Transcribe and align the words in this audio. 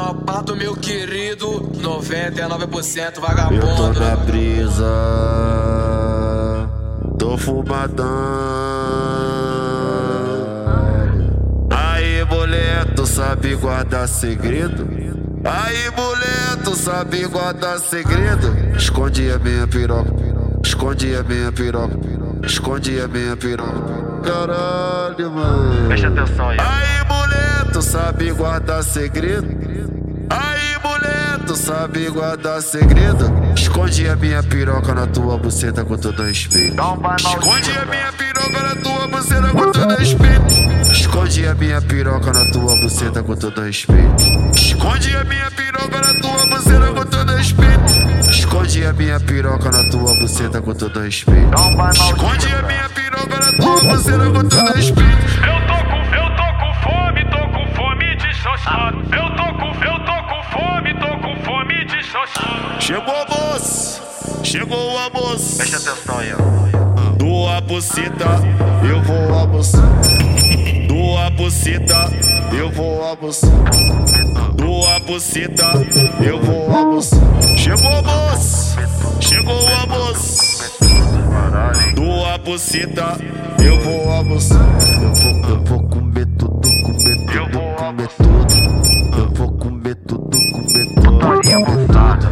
tropa 0.00 0.42
do 0.42 0.56
meu 0.56 0.74
querido, 0.74 1.60
99% 1.82 3.16
Eu 3.16 3.20
vagabundo. 3.22 3.66
tô 3.76 4.00
na 4.00 4.16
brisa, 4.16 4.84
tô 7.18 7.36
fumadão. 7.36 8.06
Aí, 11.70 12.24
tu 12.96 13.06
sabe 13.06 13.54
guardar 13.56 14.08
segredo? 14.08 14.88
Aí, 15.44 15.90
tu 16.64 16.74
sabe 16.74 17.26
guardar 17.26 17.78
segredo? 17.78 18.56
Esconde 18.76 19.30
a 19.30 19.38
minha 19.38 19.66
piroca, 19.66 20.14
esconde 20.64 21.14
a 21.14 21.22
minha 21.22 21.52
piroca, 21.52 21.98
esconde 22.42 23.00
a 23.00 23.08
minha 23.08 23.36
piroca. 23.36 24.00
Caralho, 24.24 25.30
mano. 25.30 25.88
Preste 25.88 26.06
atenção 26.06 26.48
aí. 26.48 26.58
Aí, 26.58 27.04
mulher, 27.08 27.29
tu 27.80 27.82
sabe 27.82 28.30
guardar 28.32 28.84
segredo? 28.84 29.48
Aí, 30.28 30.76
mulher, 30.84 31.38
tu 31.46 31.56
sabe 31.56 32.10
guardar 32.10 32.60
segredo? 32.60 33.32
Esconde 33.56 34.06
a 34.06 34.14
minha 34.16 34.42
piroca 34.42 34.94
na 34.94 35.06
tua 35.06 35.38
buceta 35.38 35.82
com 35.82 35.96
todo 35.96 36.22
respeito. 36.22 36.76
Esconde 37.16 37.78
a 37.78 37.86
minha 37.86 38.12
piroca 38.12 38.62
na 38.62 38.76
tua 38.76 39.08
buceta 39.08 39.48
com 39.48 39.72
todo 39.72 39.96
respeito. 39.96 40.92
Esconde 40.92 41.46
a 41.46 41.54
minha 41.54 41.80
piroca 41.80 42.32
na 42.34 42.44
tua 42.52 42.76
buceta 42.76 43.22
com 43.22 43.36
todo 43.36 43.62
respeito. 43.62 44.12
Esconde 44.54 45.16
a 45.16 45.24
minha 45.24 45.50
piroca 45.50 46.00
na 46.02 46.20
tua 46.20 46.46
buceta 46.50 46.92
com 46.92 47.04
todo 47.06 47.36
respeito. 47.36 48.30
Esconde 48.30 48.84
a 48.84 48.92
minha 48.92 49.20
piroca 49.20 49.70
na 49.70 49.90
tua 49.90 50.14
buceta 50.20 50.60
com 50.60 50.74
todo 50.74 51.00
respeito. 51.00 51.56
Esconde 52.04 52.46
a 52.46 52.62
minha 52.62 52.88
piroca 52.90 53.40
na 53.40 53.52
tua 53.52 53.82
buceta 53.84 54.30
com 54.30 54.48
todo 54.48 54.74
respeito. 54.74 55.49
Chegou 62.78 63.14
o 63.14 63.16
almoço, 63.16 64.02
chegou 64.42 64.92
o 64.92 64.98
almoço. 64.98 65.56
Preste 65.56 65.76
atenção 65.76 66.18
aí, 66.18 66.32
ó. 66.34 67.16
Tua 67.16 67.60
buceta, 67.62 68.26
eu 68.86 69.02
vou 69.02 69.38
almoçar. 69.38 69.88
Tua 70.86 71.30
buceta, 71.30 72.10
eu 72.52 72.70
vou 72.72 73.02
almoçar. 73.02 73.50
Tua 74.56 75.00
buceta, 75.00 75.66
eu 76.22 76.42
vou 76.42 76.70
almoçar. 76.70 77.18
Chegou 77.56 77.90
o 77.90 77.96
almoço, 77.96 78.76
chegou 79.20 79.54
o 79.54 79.74
almoço. 79.80 80.72
Tua 81.94 82.38
buceta, 82.38 83.18
eu 83.64 83.80
vou 83.80 84.10
almoçar. 84.10 84.58
Eu 84.58 84.98
vou, 84.98 85.08
eu 85.08 85.14
vou 85.14 85.29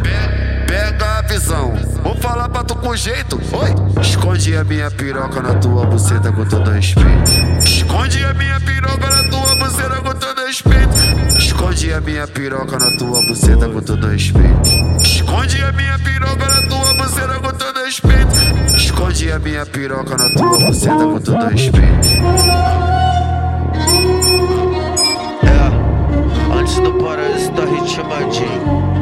Pe- 0.01 0.49
Pega 0.67 1.17
a 1.17 1.21
visão, 1.23 1.73
vou 2.03 2.15
falar 2.15 2.47
pra 2.49 2.63
tu 2.63 2.75
com 2.75 2.95
jeito. 2.95 3.39
Oi, 3.53 4.01
esconde 4.01 4.55
a 4.55 4.63
minha 4.63 4.89
piroca 4.91 5.41
na 5.41 5.55
tua 5.55 5.85
buceta 5.87 6.31
com 6.31 6.45
todo 6.45 6.69
respeito. 6.71 7.31
Esconde 7.63 8.23
a 8.23 8.33
minha 8.35 8.59
piroca 8.59 9.07
na 9.09 9.23
tua 9.29 9.55
buceta 9.55 9.95
com 10.01 10.13
todo 10.13 10.45
respeito. 10.45 11.37
Esconde 11.37 11.91
a 11.93 12.01
minha 12.01 12.27
piroca 12.27 12.77
na 12.79 12.91
tua 12.97 13.21
buceta 13.27 13.67
com 13.69 13.81
todo 13.81 14.07
respeito. 14.07 15.01
Esconde 15.01 15.63
a 15.63 15.71
minha 15.71 15.97
piroca 15.99 16.45
na 16.47 16.61
tua 16.67 16.93
buceta 16.93 17.39
com 17.39 17.51
todo 17.51 17.83
respeito. 17.83 18.75
Esconde 18.75 19.31
a 19.31 19.39
minha 19.39 19.65
piroca 19.65 20.17
na 20.17 20.29
tua 20.29 20.59
buceta 20.59 20.95
com 21.03 21.19
todo 21.19 21.47
respeito. 21.47 22.78
Paraíso 26.99 27.51
tá 27.53 27.63
ritmadinho. 27.65 28.98